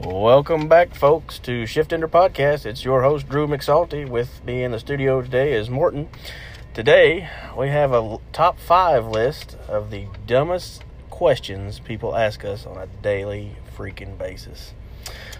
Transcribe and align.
Welcome 0.00 0.66
back, 0.66 0.92
folks, 0.92 1.38
to 1.40 1.66
Shift 1.66 1.92
Ender 1.92 2.08
Podcast. 2.08 2.66
It's 2.66 2.84
your 2.84 3.02
host, 3.02 3.28
Drew 3.28 3.46
McSalty. 3.46 4.06
With 4.06 4.44
me 4.44 4.64
in 4.64 4.72
the 4.72 4.80
studio 4.80 5.22
today 5.22 5.52
is 5.52 5.70
Morton. 5.70 6.08
Today, 6.74 7.30
we 7.56 7.68
have 7.68 7.92
a 7.92 8.18
top 8.32 8.58
five 8.58 9.06
list 9.06 9.56
of 9.68 9.92
the 9.92 10.06
dumbest 10.26 10.82
questions 11.10 11.78
people 11.78 12.16
ask 12.16 12.44
us 12.44 12.66
on 12.66 12.76
a 12.76 12.88
daily 13.02 13.52
freaking 13.78 14.18
basis. 14.18 14.74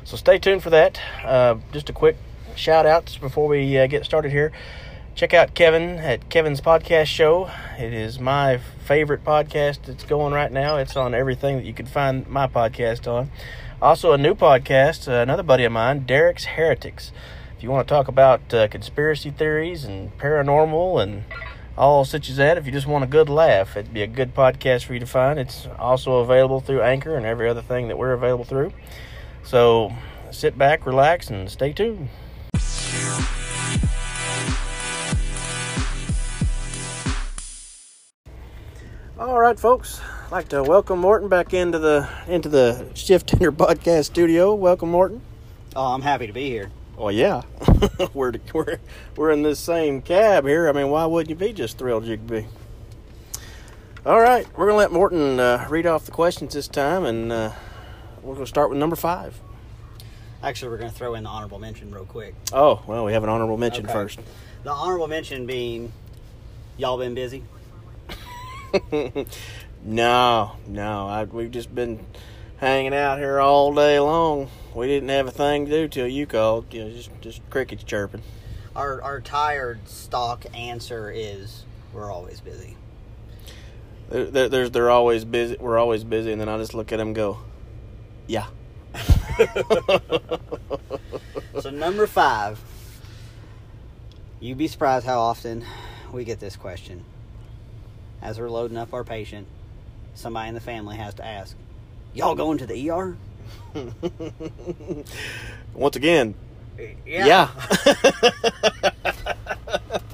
So 0.04 0.16
stay 0.16 0.38
tuned 0.38 0.62
for 0.62 0.70
that. 0.70 1.00
Uh, 1.24 1.56
just 1.72 1.90
a 1.90 1.92
quick 1.92 2.16
shout 2.54 2.86
out 2.86 3.18
before 3.20 3.48
we 3.48 3.76
uh, 3.76 3.88
get 3.88 4.04
started 4.04 4.30
here. 4.30 4.52
Check 5.16 5.34
out 5.34 5.54
Kevin 5.54 5.98
at 5.98 6.30
Kevin's 6.30 6.60
Podcast 6.60 7.06
Show. 7.06 7.50
It 7.76 7.92
is 7.92 8.20
my 8.20 8.58
favorite 8.86 9.24
podcast 9.24 9.82
that's 9.86 10.04
going 10.04 10.32
right 10.32 10.52
now. 10.52 10.76
It's 10.76 10.96
on 10.96 11.12
everything 11.12 11.56
that 11.56 11.64
you 11.64 11.74
can 11.74 11.86
find 11.86 12.28
my 12.28 12.46
podcast 12.46 13.12
on. 13.12 13.32
Also, 13.84 14.12
a 14.12 14.16
new 14.16 14.34
podcast, 14.34 15.08
uh, 15.08 15.20
another 15.20 15.42
buddy 15.42 15.62
of 15.62 15.70
mine, 15.70 16.06
Derek's 16.06 16.46
Heretics. 16.46 17.12
If 17.54 17.62
you 17.62 17.70
want 17.70 17.86
to 17.86 17.94
talk 17.94 18.08
about 18.08 18.54
uh, 18.54 18.66
conspiracy 18.68 19.30
theories 19.30 19.84
and 19.84 20.16
paranormal 20.16 21.02
and 21.02 21.24
all 21.76 22.06
such 22.06 22.30
as 22.30 22.38
that, 22.38 22.56
if 22.56 22.64
you 22.64 22.72
just 22.72 22.86
want 22.86 23.04
a 23.04 23.06
good 23.06 23.28
laugh, 23.28 23.76
it'd 23.76 23.92
be 23.92 24.00
a 24.00 24.06
good 24.06 24.34
podcast 24.34 24.84
for 24.84 24.94
you 24.94 25.00
to 25.00 25.06
find. 25.06 25.38
It's 25.38 25.68
also 25.78 26.20
available 26.20 26.60
through 26.60 26.80
Anchor 26.80 27.14
and 27.14 27.26
every 27.26 27.46
other 27.46 27.60
thing 27.60 27.88
that 27.88 27.98
we're 27.98 28.14
available 28.14 28.46
through. 28.46 28.72
So 29.42 29.92
sit 30.30 30.56
back, 30.56 30.86
relax, 30.86 31.28
and 31.28 31.50
stay 31.50 31.74
tuned. 31.74 32.08
All 39.18 39.38
right, 39.38 39.60
folks. 39.60 40.00
I'd 40.34 40.38
like 40.38 40.48
to 40.48 40.64
welcome 40.64 40.98
Morton 40.98 41.28
back 41.28 41.54
into 41.54 41.78
the 41.78 42.08
into 42.26 42.48
the 42.48 42.90
Shift 42.94 43.32
Ender 43.34 43.52
Podcast 43.52 44.06
studio. 44.06 44.52
Welcome, 44.52 44.88
Morton. 44.90 45.20
Oh, 45.76 45.94
I'm 45.94 46.02
happy 46.02 46.26
to 46.26 46.32
be 46.32 46.48
here. 46.48 46.72
Well, 46.96 47.12
yeah, 47.12 47.42
we're 48.14 48.32
we're 48.52 48.80
we're 49.14 49.30
in 49.30 49.42
this 49.42 49.60
same 49.60 50.02
cab 50.02 50.44
here. 50.44 50.68
I 50.68 50.72
mean, 50.72 50.88
why 50.88 51.06
wouldn't 51.06 51.30
you 51.30 51.36
be 51.36 51.52
just 51.52 51.78
thrilled 51.78 52.04
you 52.04 52.16
could 52.16 52.26
be? 52.26 52.46
All 54.04 54.18
right, 54.18 54.44
we're 54.58 54.66
gonna 54.66 54.76
let 54.76 54.90
Morton 54.90 55.38
uh, 55.38 55.68
read 55.70 55.86
off 55.86 56.04
the 56.04 56.10
questions 56.10 56.54
this 56.54 56.66
time, 56.66 57.04
and 57.04 57.30
uh, 57.30 57.52
we're 58.20 58.34
gonna 58.34 58.44
start 58.48 58.70
with 58.70 58.78
number 58.80 58.96
five. 58.96 59.38
Actually, 60.42 60.72
we're 60.72 60.78
going 60.78 60.90
to 60.90 60.96
throw 60.96 61.14
in 61.14 61.22
the 61.22 61.30
honorable 61.30 61.60
mention 61.60 61.94
real 61.94 62.06
quick. 62.06 62.34
Oh, 62.52 62.82
well, 62.88 63.04
we 63.04 63.12
have 63.12 63.22
an 63.22 63.30
honorable 63.30 63.56
mention 63.56 63.84
Okay. 63.84 63.92
first. 63.92 64.18
The 64.64 64.72
honorable 64.72 65.06
mention 65.06 65.46
being, 65.46 65.92
y'all 66.76 66.98
been 66.98 67.14
busy? 67.14 67.44
no, 69.84 70.56
no, 70.66 71.06
I, 71.06 71.24
we've 71.24 71.50
just 71.50 71.74
been 71.74 72.04
hanging 72.56 72.94
out 72.94 73.18
here 73.18 73.40
all 73.40 73.74
day 73.74 74.00
long. 74.00 74.48
We 74.74 74.86
didn't 74.86 75.10
have 75.10 75.26
a 75.26 75.30
thing 75.30 75.66
to 75.66 75.70
do 75.70 75.88
till 75.88 76.08
you 76.08 76.26
called. 76.26 76.72
You 76.72 76.84
know, 76.84 76.90
just 76.90 77.10
just 77.20 77.48
crickets 77.50 77.84
chirping. 77.84 78.22
Our 78.74 79.00
our 79.02 79.20
tired 79.20 79.88
stock 79.88 80.46
answer 80.54 81.12
is 81.14 81.64
we're 81.92 82.10
always 82.10 82.40
busy. 82.40 82.76
There, 84.08 84.24
there, 84.24 84.48
there's 84.48 84.70
they're 84.70 84.90
always 84.90 85.24
busy. 85.24 85.56
We're 85.60 85.78
always 85.78 86.02
busy, 86.02 86.32
and 86.32 86.40
then 86.40 86.48
I 86.48 86.56
just 86.58 86.74
look 86.74 86.92
at 86.92 86.96
them 86.96 87.08
and 87.08 87.16
go, 87.16 87.38
yeah. 88.26 88.46
So 91.64 91.70
number 91.70 92.06
five, 92.06 92.60
you'd 94.38 94.58
be 94.58 94.68
surprised 94.68 95.06
how 95.06 95.20
often 95.20 95.64
we 96.12 96.24
get 96.24 96.38
this 96.38 96.56
question. 96.56 97.04
As 98.20 98.38
we're 98.38 98.50
loading 98.50 98.76
up 98.76 98.92
our 98.92 99.02
patient, 99.02 99.46
somebody 100.14 100.48
in 100.48 100.54
the 100.54 100.60
family 100.60 100.96
has 100.96 101.14
to 101.14 101.24
ask, 101.24 101.56
"Y'all 102.12 102.34
going 102.34 102.58
to 102.58 102.66
the 102.66 102.90
ER?" 102.90 103.16
Once 105.74 105.96
again, 105.96 106.34
yeah. 107.06 107.48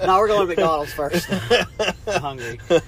no, 0.05 0.19
we're 0.19 0.29
going 0.29 0.41
to 0.41 0.47
McDonald's 0.47 0.93
first. 0.93 1.29
I'm 2.07 2.21
hungry. 2.21 2.59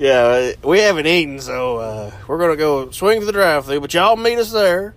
Yeah, 0.00 0.52
we 0.64 0.78
haven't 0.78 1.06
eaten, 1.06 1.40
so 1.40 1.76
uh, 1.76 2.10
we're 2.26 2.38
gonna 2.38 2.56
go 2.56 2.90
swing 2.90 3.20
to 3.20 3.26
the 3.26 3.32
drive-through. 3.32 3.80
But 3.80 3.92
y'all 3.92 4.16
meet 4.16 4.38
us 4.38 4.50
there. 4.50 4.94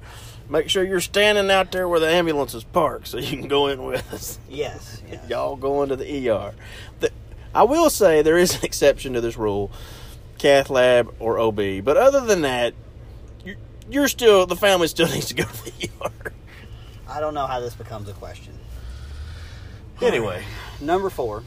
Make 0.48 0.70
sure 0.70 0.82
you're 0.82 1.02
standing 1.02 1.52
out 1.52 1.74
there 1.74 1.90
where 1.90 2.00
the 2.00 2.08
ambulance 2.08 2.54
is 2.54 2.64
parked, 2.64 3.10
so 3.10 3.18
you 3.18 3.38
can 3.38 3.50
go 3.50 3.68
in 3.68 3.84
with 3.84 4.14
us. 4.14 4.40
Yes. 4.48 5.02
yes. 5.12 5.30
Y'all 5.30 5.58
going 5.58 5.90
to 5.90 5.98
the 5.98 6.30
ER. 6.30 6.54
The, 7.02 7.12
I 7.54 7.64
will 7.64 7.90
say 7.90 8.22
there 8.22 8.38
is 8.38 8.56
an 8.56 8.64
exception 8.64 9.12
to 9.12 9.20
this 9.20 9.36
rule: 9.36 9.72
cath 10.44 10.70
lab 10.70 11.14
or 11.20 11.40
OB. 11.40 11.86
But 11.86 11.96
other 11.96 12.20
than 12.20 12.42
that, 12.42 12.74
you're, 13.46 13.56
you're 13.90 14.08
still 14.10 14.46
the 14.46 14.58
family 14.58 14.88
still 14.88 15.08
needs 15.14 15.28
to 15.28 15.36
go 15.36 15.46
to 15.46 15.64
the 15.66 15.90
ER. 16.04 16.34
I 17.08 17.22
don't 17.22 17.34
know 17.34 17.48
how 17.48 17.62
this 17.62 17.74
becomes 17.74 18.08
a 18.10 18.14
question. 18.14 18.54
Anyway, 20.02 20.44
Number 20.82 21.10
four, 21.10 21.44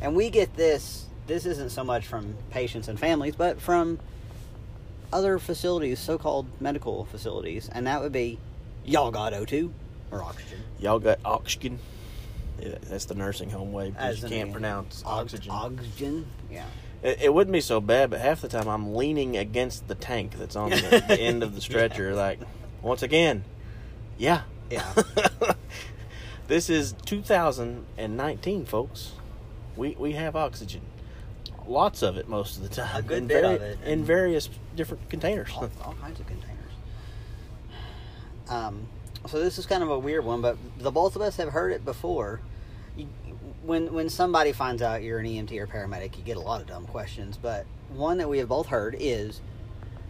and 0.00 0.14
we 0.14 0.30
get 0.30 0.54
this. 0.54 1.06
This 1.26 1.46
isn't 1.46 1.70
so 1.70 1.82
much 1.82 2.06
from 2.06 2.36
patients 2.50 2.86
and 2.86 3.00
families, 3.00 3.34
but 3.34 3.60
from 3.60 3.98
other 5.12 5.38
facilities, 5.40 5.98
so-called 5.98 6.46
medical 6.60 7.06
facilities, 7.06 7.68
and 7.72 7.86
that 7.88 8.00
would 8.00 8.12
be, 8.12 8.38
y'all 8.84 9.10
got 9.10 9.32
O2 9.32 9.72
or 10.12 10.22
oxygen. 10.22 10.60
y'all 10.78 11.00
got 11.00 11.18
oxygen. 11.24 11.80
Yeah, 12.62 12.74
that's 12.88 13.06
the 13.06 13.14
nursing 13.14 13.50
home 13.50 13.72
way 13.72 13.90
because 13.90 14.18
As 14.18 14.22
you 14.22 14.28
can't 14.36 14.52
pronounce 14.52 15.02
Ox- 15.04 15.34
oxygen. 15.34 15.50
Oxygen. 15.52 16.26
Yeah. 16.50 16.64
It, 17.02 17.22
it 17.22 17.34
wouldn't 17.34 17.52
be 17.52 17.60
so 17.60 17.80
bad, 17.80 18.10
but 18.10 18.20
half 18.20 18.40
the 18.40 18.48
time 18.48 18.68
I'm 18.68 18.94
leaning 18.94 19.36
against 19.36 19.88
the 19.88 19.94
tank 19.96 20.34
that's 20.38 20.54
on 20.54 20.70
the, 20.70 21.04
the 21.08 21.20
end 21.20 21.42
of 21.42 21.54
the 21.54 21.60
stretcher. 21.68 22.14
Like, 22.14 22.38
once 22.80 23.02
again, 23.02 23.44
yeah. 24.18 24.42
Yeah. 24.70 24.90
this 26.46 26.70
is 26.70 26.94
2019, 27.04 28.64
folks. 28.66 29.12
We 29.76 29.96
we 29.98 30.12
have 30.12 30.36
oxygen, 30.36 30.82
lots 31.66 32.02
of 32.02 32.16
it 32.16 32.28
most 32.28 32.56
of 32.58 32.62
the 32.62 32.68
time. 32.68 32.94
A 32.96 33.02
good 33.02 33.18
in 33.18 33.26
bit 33.26 33.42
vari- 33.42 33.56
of 33.56 33.62
it. 33.62 33.78
in 33.84 34.04
various 34.04 34.48
different 34.76 35.08
containers. 35.10 35.50
all, 35.56 35.70
all 35.84 35.94
kinds 35.94 36.20
of 36.20 36.26
containers. 36.26 36.48
Um, 38.48 38.86
so 39.28 39.40
this 39.40 39.58
is 39.58 39.66
kind 39.66 39.82
of 39.82 39.90
a 39.90 39.98
weird 39.98 40.24
one, 40.24 40.40
but 40.42 40.56
the 40.78 40.90
both 40.90 41.16
of 41.16 41.22
us 41.22 41.36
have 41.36 41.50
heard 41.50 41.72
it 41.72 41.84
before. 41.84 42.40
You, 42.96 43.06
when 43.62 43.92
when 43.92 44.08
somebody 44.08 44.52
finds 44.52 44.82
out 44.82 45.02
you're 45.02 45.18
an 45.18 45.26
EMT 45.26 45.52
or 45.58 45.66
paramedic, 45.66 46.16
you 46.16 46.24
get 46.24 46.36
a 46.36 46.40
lot 46.40 46.60
of 46.60 46.66
dumb 46.66 46.86
questions. 46.86 47.38
But 47.40 47.66
one 47.90 48.18
that 48.18 48.28
we 48.28 48.38
have 48.38 48.48
both 48.48 48.66
heard 48.66 48.96
is, 48.98 49.40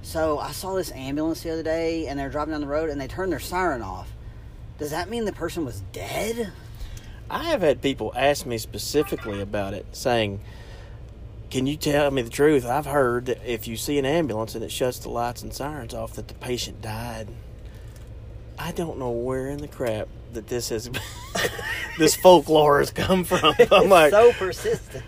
so 0.03 0.38
I 0.38 0.53
saw 0.53 0.75
this 0.75 0.91
ambulance 0.93 1.43
the 1.43 1.50
other 1.50 1.62
day, 1.62 2.06
and 2.06 2.19
they're 2.19 2.31
driving 2.31 2.53
down 2.53 2.60
the 2.60 2.66
road, 2.66 2.91
and 2.91 3.00
they 3.00 3.09
turned 3.09 3.32
their 3.32 3.41
siren 3.41 3.82
off. 3.82 4.10
Does 4.78 4.91
that 4.91 5.09
mean 5.09 5.25
the 5.25 5.32
person 5.32 5.65
was 5.65 5.82
dead? 5.93 6.53
I 7.31 7.44
have 7.44 7.62
had 7.62 7.81
people 7.81 8.12
ask 8.16 8.44
me 8.47 8.59
specifically 8.59 9.41
about 9.41 9.75
it, 9.75 9.87
saying, 9.93 10.41
"Can 11.50 11.66
you 11.66 11.76
tell 11.76 12.10
me 12.10 12.22
the 12.22 12.31
truth? 12.31 12.66
I've 12.66 12.87
heard 12.87 13.26
that 13.26 13.38
if 13.44 13.69
you 13.69 13.76
see 13.76 13.99
an 13.99 14.04
ambulance 14.04 14.54
and 14.54 14.64
it 14.64 14.72
shuts 14.72 14.99
the 14.99 15.09
lights 15.09 15.43
and 15.43 15.53
sirens 15.53 15.94
off, 15.94 16.14
that 16.14 16.28
the 16.28 16.34
patient 16.34 16.82
died." 16.82 17.28
I 18.59 18.72
don't 18.72 18.99
know 18.99 19.10
where 19.10 19.49
in 19.49 19.59
the 19.59 19.69
crap 19.69 20.09
that 20.34 20.47
this 20.48 20.70
has, 20.70 20.91
this 21.98 22.16
folklore 22.16 22.78
has 22.78 22.91
come 22.91 23.25
from. 23.25 23.54
I'm 23.70 23.88
like, 23.88 24.10
so 24.10 24.32
persistent. 24.32 25.04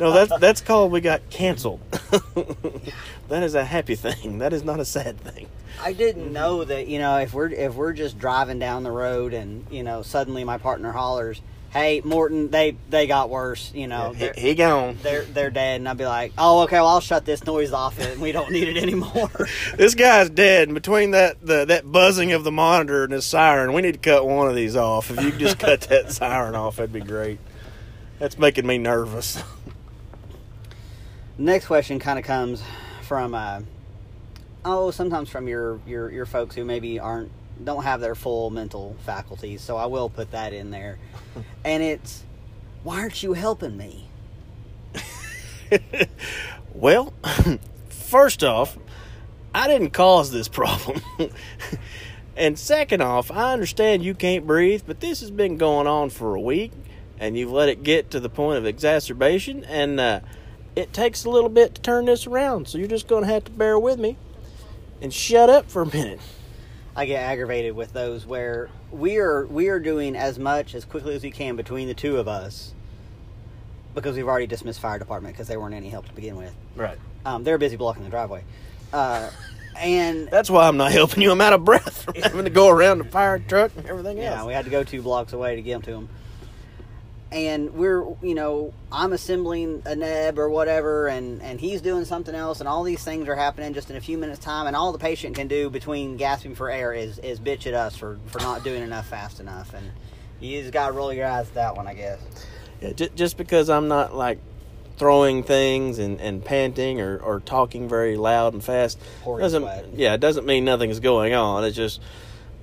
no, 0.00 0.12
that's 0.12 0.32
that's 0.40 0.60
called 0.60 0.92
we 0.92 1.00
got 1.00 1.28
canceled. 1.30 1.80
that 3.28 3.42
is 3.42 3.54
a 3.54 3.64
happy 3.64 3.94
thing. 3.94 4.38
That 4.38 4.52
is 4.52 4.64
not 4.64 4.80
a 4.80 4.84
sad 4.84 5.20
thing. 5.20 5.48
I 5.80 5.92
didn't 5.92 6.32
know 6.32 6.64
that 6.64 6.88
you 6.88 6.98
know 6.98 7.18
if 7.18 7.34
we're 7.34 7.50
if 7.50 7.74
we're 7.74 7.92
just 7.92 8.18
driving 8.18 8.58
down 8.58 8.82
the 8.82 8.90
road 8.90 9.34
and 9.34 9.66
you 9.70 9.82
know 9.82 10.02
suddenly 10.02 10.44
my 10.44 10.58
partner 10.58 10.92
hollers, 10.92 11.40
"Hey 11.74 12.00
Morton, 12.04 12.50
they 12.50 12.76
they 12.88 13.06
got 13.06 13.28
worse," 13.28 13.72
you 13.74 13.88
know 13.88 14.12
he, 14.12 14.20
they're, 14.20 14.34
he 14.34 14.54
gone. 14.54 14.96
they're 15.02 15.24
they're 15.24 15.50
dead, 15.50 15.80
and 15.80 15.88
I'd 15.88 15.98
be 15.98 16.06
like, 16.06 16.32
"Oh 16.38 16.62
okay, 16.62 16.76
well 16.76 16.86
I'll 16.86 17.00
shut 17.00 17.24
this 17.24 17.44
noise 17.44 17.72
off 17.72 17.98
and 17.98 18.20
we 18.20 18.30
don't 18.32 18.52
need 18.52 18.68
it 18.68 18.76
anymore." 18.76 19.30
This 19.76 19.96
guy's 19.96 20.30
dead. 20.30 20.68
And 20.68 20.74
between 20.74 21.10
that 21.10 21.44
the, 21.44 21.64
that 21.64 21.90
buzzing 21.90 22.32
of 22.32 22.44
the 22.44 22.52
monitor 22.52 23.02
and 23.04 23.12
his 23.12 23.26
siren, 23.26 23.72
we 23.72 23.82
need 23.82 23.92
to 23.92 23.98
cut 23.98 24.24
one 24.26 24.48
of 24.48 24.54
these 24.54 24.76
off. 24.76 25.10
If 25.10 25.20
you 25.20 25.32
could 25.32 25.40
just 25.40 25.58
cut 25.58 25.82
that 25.82 26.12
siren 26.12 26.54
off, 26.54 26.76
that'd 26.76 26.92
be 26.92 27.00
great. 27.00 27.40
That's 28.20 28.38
making 28.38 28.66
me 28.66 28.78
nervous. 28.78 29.42
Next 31.38 31.66
question 31.66 31.98
kind 31.98 32.18
of 32.18 32.24
comes 32.24 32.62
from 33.02 33.34
uh, 33.34 33.62
oh 34.64 34.92
sometimes 34.92 35.28
from 35.28 35.48
your 35.48 35.80
your 35.86 36.10
your 36.10 36.26
folks 36.26 36.54
who 36.54 36.64
maybe 36.64 37.00
aren't 37.00 37.32
don't 37.62 37.84
have 37.84 38.00
their 38.00 38.14
full 38.14 38.50
mental 38.50 38.96
faculties, 39.04 39.60
so 39.60 39.76
I 39.76 39.86
will 39.86 40.08
put 40.08 40.32
that 40.32 40.52
in 40.52 40.70
there, 40.70 40.98
and 41.64 41.82
it's 41.82 42.24
why 42.82 43.00
aren't 43.00 43.22
you 43.22 43.32
helping 43.32 43.76
me? 43.76 44.08
well, 46.74 47.12
first 47.88 48.44
off, 48.44 48.76
I 49.54 49.68
didn't 49.68 49.90
cause 49.90 50.30
this 50.30 50.48
problem. 50.48 51.00
and 52.36 52.58
second 52.58 53.00
off, 53.00 53.30
I 53.30 53.52
understand 53.52 54.04
you 54.04 54.14
can't 54.14 54.46
breathe, 54.46 54.82
but 54.86 55.00
this 55.00 55.20
has 55.20 55.30
been 55.30 55.56
going 55.56 55.86
on 55.86 56.10
for 56.10 56.34
a 56.34 56.40
week, 56.40 56.72
and 57.18 57.38
you've 57.38 57.52
let 57.52 57.68
it 57.68 57.82
get 57.82 58.10
to 58.10 58.20
the 58.20 58.28
point 58.28 58.58
of 58.58 58.66
exacerbation, 58.66 59.64
and 59.64 59.98
uh, 60.00 60.20
it 60.76 60.92
takes 60.92 61.24
a 61.24 61.30
little 61.30 61.48
bit 61.48 61.76
to 61.76 61.80
turn 61.80 62.04
this 62.06 62.26
around. 62.26 62.68
So 62.68 62.78
you're 62.78 62.88
just 62.88 63.08
going 63.08 63.22
to 63.22 63.32
have 63.32 63.44
to 63.44 63.52
bear 63.52 63.78
with 63.78 63.98
me 63.98 64.16
and 65.00 65.12
shut 65.12 65.48
up 65.48 65.70
for 65.70 65.82
a 65.82 65.86
minute. 65.86 66.20
I 66.96 67.06
get 67.06 67.22
aggravated 67.22 67.74
with 67.74 67.92
those 67.92 68.24
where 68.24 68.68
we 68.92 69.18
are 69.18 69.46
we 69.46 69.68
are 69.68 69.80
doing 69.80 70.14
as 70.16 70.38
much 70.38 70.74
as 70.74 70.84
quickly 70.84 71.14
as 71.14 71.22
we 71.22 71.30
can 71.30 71.56
between 71.56 71.88
the 71.88 71.94
two 71.94 72.18
of 72.18 72.28
us 72.28 72.72
because 73.94 74.16
we've 74.16 74.28
already 74.28 74.46
dismissed 74.46 74.80
fire 74.80 74.98
department 74.98 75.34
because 75.34 75.48
they 75.48 75.56
weren't 75.56 75.74
any 75.74 75.88
help 75.88 76.06
to 76.06 76.12
begin 76.14 76.36
with. 76.36 76.54
Right. 76.76 76.98
Um, 77.24 77.42
they're 77.42 77.58
busy 77.58 77.76
blocking 77.76 78.04
the 78.04 78.10
driveway, 78.10 78.44
uh, 78.92 79.30
and 79.76 80.28
That's 80.30 80.50
why 80.50 80.68
I'm 80.68 80.76
not 80.76 80.92
helping 80.92 81.22
you. 81.22 81.32
I'm 81.32 81.40
out 81.40 81.52
of 81.52 81.64
breath 81.64 82.02
from 82.02 82.14
having 82.22 82.44
to 82.44 82.50
go 82.50 82.68
around 82.68 82.98
the 82.98 83.04
fire 83.04 83.38
truck 83.38 83.72
and 83.76 83.86
everything 83.86 84.20
else. 84.20 84.38
Yeah, 84.38 84.46
we 84.46 84.52
had 84.52 84.64
to 84.64 84.70
go 84.70 84.84
two 84.84 85.02
blocks 85.02 85.32
away 85.32 85.56
to 85.56 85.62
get 85.62 85.72
them 85.72 85.82
to 85.82 85.92
him. 85.92 86.08
And 87.32 87.74
we're, 87.74 88.04
you 88.22 88.34
know, 88.34 88.72
I'm 88.92 89.12
assembling 89.12 89.82
a 89.86 89.96
neb 89.96 90.38
or 90.38 90.48
whatever, 90.48 91.08
and, 91.08 91.42
and 91.42 91.60
he's 91.60 91.80
doing 91.80 92.04
something 92.04 92.34
else, 92.34 92.60
and 92.60 92.68
all 92.68 92.84
these 92.84 93.02
things 93.02 93.26
are 93.28 93.34
happening 93.34 93.74
just 93.74 93.90
in 93.90 93.96
a 93.96 94.00
few 94.00 94.16
minutes' 94.18 94.38
time. 94.38 94.66
And 94.68 94.76
all 94.76 94.92
the 94.92 94.98
patient 94.98 95.34
can 95.34 95.48
do 95.48 95.68
between 95.68 96.16
gasping 96.16 96.54
for 96.54 96.70
air 96.70 96.92
is, 96.92 97.18
is 97.18 97.40
bitch 97.40 97.66
at 97.66 97.74
us 97.74 97.96
for, 97.96 98.18
for 98.26 98.38
not 98.40 98.62
doing 98.62 98.82
enough 98.82 99.08
fast 99.08 99.40
enough. 99.40 99.74
And 99.74 99.90
you 100.40 100.60
just 100.60 100.72
got 100.72 100.88
to 100.88 100.92
roll 100.92 101.12
your 101.12 101.26
eyes 101.26 101.48
at 101.48 101.54
that 101.54 101.76
one, 101.76 101.88
I 101.88 101.94
guess. 101.94 102.20
Yeah, 102.80 102.92
j- 102.92 103.10
just 103.16 103.36
because 103.36 103.68
I'm 103.68 103.88
not 103.88 104.14
like 104.14 104.38
throwing 104.96 105.42
things 105.42 105.98
and, 105.98 106.20
and 106.20 106.44
panting 106.44 107.00
or, 107.00 107.18
or 107.18 107.40
talking 107.40 107.88
very 107.88 108.16
loud 108.16 108.52
and 108.52 108.62
fast 108.62 108.96
Pouring 109.22 109.42
doesn't 109.42 109.62
sweat. 109.62 109.86
yeah 109.94 110.14
it 110.14 110.20
doesn't 110.20 110.46
mean 110.46 110.64
nothing's 110.64 111.00
going 111.00 111.34
on. 111.34 111.64
It's 111.64 111.74
just 111.74 112.00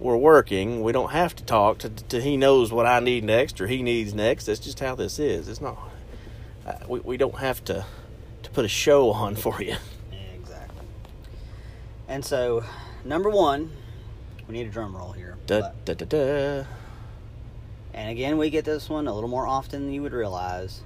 we're 0.02 0.18
working. 0.18 0.82
We 0.82 0.92
don't 0.92 1.12
have 1.12 1.36
to 1.36 1.44
talk 1.44 1.78
to, 1.80 1.90
to 1.90 2.20
he 2.20 2.36
knows 2.36 2.74
what 2.74 2.86
I 2.88 3.00
need 3.00 3.24
next 3.24 3.62
or 3.62 3.68
he 3.68 3.84
needs 3.84 4.14
next. 4.14 4.46
That's 4.46 4.60
just 4.60 4.80
how 4.80 4.96
this 4.96 5.20
is. 5.20 5.48
It's 5.48 5.62
not 5.62 5.78
uh, 6.66 6.74
we 6.88 7.00
we 7.02 7.18
don't 7.18 7.38
have 7.38 7.64
to 7.66 7.86
to 8.44 8.50
put 8.50 8.66
a 8.66 8.70
show 8.70 9.12
on 9.12 9.36
for 9.36 9.62
you. 9.62 9.76
Exactly. 10.36 10.86
And 12.08 12.26
so, 12.26 12.64
number 13.06 13.30
one, 13.30 13.72
we 14.48 14.54
need 14.56 14.68
a 14.68 14.72
drum 14.72 14.96
roll 14.96 15.12
here. 15.12 15.38
Da, 15.46 15.62
But- 15.62 15.86
da, 15.86 15.94
da, 15.94 16.06
da. 16.06 16.66
and 17.94 18.10
again, 18.10 18.38
we 18.38 18.50
get 18.50 18.66
this 18.66 18.90
one 18.90 19.08
a 19.08 19.14
little 19.14 19.30
more 19.30 19.48
often 19.48 19.86
than 19.86 19.94
you 19.94 20.02
would 20.02 20.14
realize. 20.14 20.82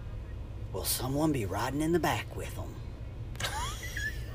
Will 0.73 0.83
someone 0.83 1.31
be 1.31 1.45
riding 1.45 1.81
in 1.81 1.93
the 1.93 1.99
back 1.99 2.35
with 2.35 2.53
them? 2.55 2.75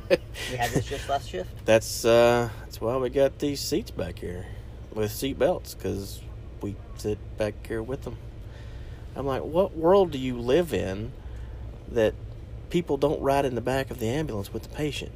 we 0.51 0.57
had 0.57 0.71
this 0.71 0.87
just 0.87 1.07
last 1.07 1.29
shift. 1.29 1.51
That's 1.67 2.03
uh 2.07 2.49
that's 2.61 2.81
why 2.81 2.97
we 2.97 3.11
got 3.11 3.39
these 3.39 3.61
seats 3.61 3.91
back 3.91 4.19
here 4.19 4.47
with 4.95 5.11
seat 5.13 5.39
belts 5.39 5.75
because 5.75 6.21
we 6.61 6.77
sit 6.97 7.19
back 7.39 7.67
here 7.67 7.83
with 7.83 8.03
them. 8.03 8.17
I'm 9.17 9.27
like, 9.27 9.43
what 9.43 9.77
world 9.77 10.11
do 10.11 10.19
you 10.19 10.39
live 10.39 10.73
in 10.73 11.13
that 11.91 12.15
people 12.71 12.97
don't 12.97 13.21
ride 13.21 13.45
in 13.45 13.55
the 13.55 13.61
back 13.61 13.91
of 13.91 13.99
the 13.99 14.07
ambulance 14.09 14.53
with 14.53 14.63
the 14.65 14.69
patient? 14.69 15.13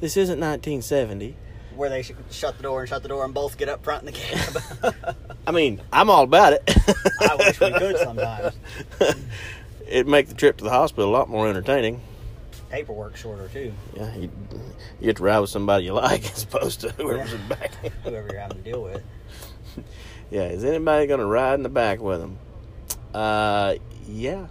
This 0.00 0.16
isn't 0.16 0.40
1970. 0.40 1.36
where 1.76 1.90
they 1.90 2.02
sh- 2.02 2.12
shut 2.30 2.56
the 2.56 2.62
door 2.62 2.80
and 2.80 2.88
shut 2.88 3.02
the 3.02 3.08
door 3.08 3.24
and 3.24 3.34
both 3.34 3.58
get 3.58 3.68
up 3.68 3.82
front 3.84 4.06
in 4.06 4.06
the 4.06 4.12
cab. 4.12 4.94
I 5.46 5.50
mean, 5.50 5.80
I'm 5.92 6.08
all 6.08 6.22
about 6.24 6.52
it. 6.54 6.62
I 7.20 7.34
wish 7.36 7.60
we 7.60 7.72
could 7.72 7.98
sometimes. 7.98 8.54
It'd 9.88 10.06
make 10.08 10.28
the 10.28 10.34
trip 10.34 10.56
to 10.58 10.64
the 10.64 10.70
hospital 10.70 11.10
a 11.10 11.12
lot 11.12 11.28
more 11.28 11.48
entertaining. 11.48 12.00
Paperwork 12.74 13.14
shorter 13.16 13.46
too. 13.46 13.72
Yeah, 13.94 14.12
you, 14.16 14.30
you 15.00 15.06
get 15.06 15.18
to 15.18 15.22
ride 15.22 15.38
with 15.38 15.50
somebody 15.50 15.84
you 15.84 15.92
like 15.92 16.24
as 16.32 16.42
opposed 16.42 16.80
to 16.80 16.88
whoever's 16.90 17.32
in 17.32 17.48
the 17.48 17.54
back. 17.54 17.72
Whoever 18.02 18.26
you're 18.32 18.40
having 18.40 18.56
to 18.56 18.62
deal 18.64 18.82
with. 18.82 19.02
Yeah, 20.30 20.46
is 20.46 20.64
anybody 20.64 21.06
going 21.06 21.20
to 21.20 21.26
ride 21.26 21.54
in 21.54 21.62
the 21.62 21.68
back 21.68 22.00
with 22.00 22.18
them? 22.18 22.38
Uh, 23.12 23.74
yeah. 24.08 24.46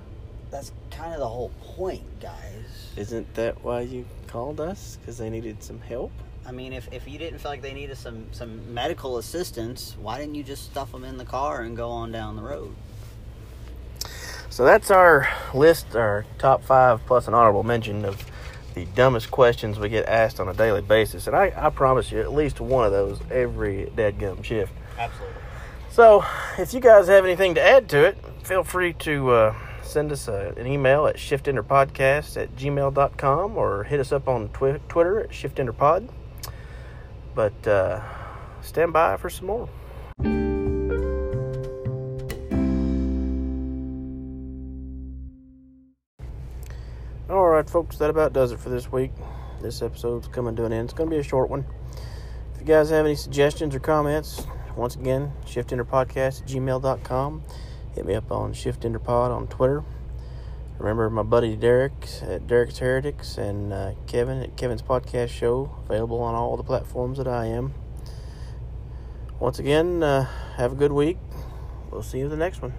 That's 0.51 0.71
kind 0.91 1.13
of 1.13 1.19
the 1.19 1.27
whole 1.27 1.51
point, 1.61 2.03
guys. 2.21 2.91
Isn't 2.95 3.33
that 3.33 3.61
why 3.63 3.81
you 3.81 4.05
called 4.27 4.61
us? 4.61 4.97
Because 5.01 5.17
they 5.17 5.29
needed 5.29 5.61
some 5.61 5.81
help? 5.81 6.11
I 6.45 6.51
mean, 6.51 6.71
if, 6.71 6.93
if 6.93 7.07
you 7.07 7.17
didn't 7.17 7.39
feel 7.39 7.51
like 7.51 7.63
they 7.63 7.73
needed 7.73 7.97
some, 7.97 8.27
some 8.31 8.73
medical 8.73 9.17
assistance, 9.17 9.97
why 9.99 10.19
didn't 10.19 10.35
you 10.35 10.43
just 10.43 10.65
stuff 10.65 10.91
them 10.91 11.03
in 11.03 11.17
the 11.17 11.25
car 11.25 11.63
and 11.63 11.75
go 11.75 11.89
on 11.89 12.11
down 12.13 12.37
the 12.37 12.43
road? 12.43 12.73
So 14.53 14.63
that's 14.63 14.91
our 14.91 15.27
list, 15.55 15.95
our 15.95 16.27
top 16.37 16.63
five 16.63 17.03
plus 17.07 17.27
an 17.27 17.33
honorable 17.33 17.63
mention 17.63 18.05
of 18.05 18.23
the 18.75 18.85
dumbest 18.85 19.31
questions 19.31 19.79
we 19.79 19.89
get 19.89 20.07
asked 20.07 20.39
on 20.39 20.47
a 20.47 20.53
daily 20.53 20.83
basis. 20.83 21.25
And 21.25 21.35
I, 21.35 21.51
I 21.57 21.71
promise 21.71 22.11
you, 22.11 22.19
at 22.19 22.31
least 22.31 22.61
one 22.61 22.85
of 22.85 22.91
those 22.91 23.19
every 23.31 23.91
dead 23.95 24.19
gum 24.19 24.43
shift. 24.43 24.71
Absolutely. 24.99 25.41
So, 25.89 26.23
if 26.59 26.71
you 26.71 26.81
guys 26.81 27.07
have 27.07 27.25
anything 27.25 27.55
to 27.55 27.61
add 27.63 27.89
to 27.89 28.05
it, 28.05 28.15
feel 28.43 28.63
free 28.63 28.93
to 28.93 29.31
uh, 29.31 29.55
send 29.81 30.11
us 30.11 30.27
a, 30.27 30.53
an 30.55 30.67
email 30.67 31.07
at 31.07 31.15
shiftenderpodcast 31.15 32.39
at 32.39 32.55
gmail.com 32.55 33.57
or 33.57 33.85
hit 33.85 33.99
us 33.99 34.11
up 34.11 34.27
on 34.27 34.49
twi- 34.49 34.79
Twitter 34.87 35.19
at 35.19 35.31
shiftenderpod. 35.31 36.09
But 37.33 37.67
uh, 37.67 38.03
stand 38.61 38.93
by 38.93 39.17
for 39.17 39.31
some 39.31 39.47
more. 39.47 40.52
Right, 47.63 47.69
folks, 47.69 47.97
that 47.97 48.09
about 48.09 48.33
does 48.33 48.51
it 48.51 48.59
for 48.59 48.69
this 48.69 48.91
week. 48.91 49.11
This 49.61 49.81
episode's 49.81 50.27
coming 50.27 50.53
to 50.57 50.65
an 50.65 50.73
end. 50.73 50.89
It's 50.89 50.93
going 50.93 51.09
to 51.09 51.15
be 51.15 51.19
a 51.19 51.23
short 51.23 51.49
one. 51.49 51.63
If 52.53 52.59
you 52.59 52.65
guys 52.65 52.89
have 52.89 53.05
any 53.05 53.15
suggestions 53.15 53.73
or 53.73 53.79
comments, 53.79 54.45
once 54.75 54.95
again, 54.95 55.31
shiftenderpodcast 55.45 56.41
at 56.41 56.47
gmail.com. 56.47 57.43
Hit 57.95 58.05
me 58.05 58.15
up 58.15 58.31
on 58.33 58.53
shiftenderpod 58.53 59.31
on 59.31 59.47
Twitter. 59.47 59.81
Remember 60.77 61.09
my 61.09 61.23
buddy 61.23 61.55
Derek 61.55 61.93
at 62.23 62.47
Derek's 62.47 62.79
Heretics 62.79 63.37
and 63.37 63.71
uh, 63.71 63.93
Kevin 64.07 64.43
at 64.43 64.57
Kevin's 64.57 64.81
Podcast 64.81 65.29
Show, 65.29 65.73
available 65.85 66.19
on 66.19 66.35
all 66.35 66.57
the 66.57 66.63
platforms 66.63 67.17
that 67.17 67.29
I 67.29 67.45
am. 67.45 67.73
Once 69.39 69.59
again, 69.59 70.03
uh, 70.03 70.25
have 70.57 70.73
a 70.73 70.75
good 70.75 70.91
week. 70.91 71.17
We'll 71.91 72.03
see 72.03 72.17
you 72.17 72.25
in 72.25 72.31
the 72.31 72.35
next 72.35 72.61
one. 72.61 72.73